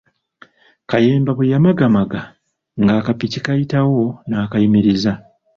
[0.89, 2.19] Kayemba bwe yamagamaga
[2.81, 5.11] ng’akapiki kayitawo n’akayimiriza.